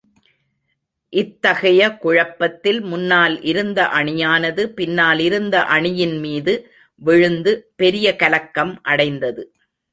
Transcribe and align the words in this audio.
இத்தகைய 1.13 1.81
குழப்பத்தில், 1.97 2.81
முன்னால் 2.81 3.41
இருந்த 3.41 3.79
அணியானது, 3.93 4.65
பின்னால் 4.65 5.19
இருந்த 5.19 5.63
அணியின் 5.63 6.19
மீது 6.19 6.55
விழுந்து, 7.01 7.71
பெரிய 7.75 8.15
கலக்கம் 8.15 8.79
அடைந்தது. 8.81 9.43